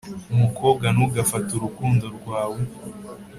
[0.33, 2.61] umukobwa ntugafate urukundo rwawe